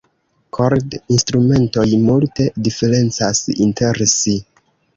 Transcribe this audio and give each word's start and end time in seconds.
Kord-instrumentoj 0.57 1.85
multe 2.07 2.49
diferencas 2.69 3.45
inter 3.69 4.05
si. 4.19 4.39